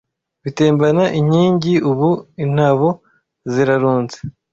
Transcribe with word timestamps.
Bitembana 0.43 1.03
inking 1.19 1.63
Ubu 1.91 2.09
intabo 2.43 2.87
zirarunze 3.51 4.17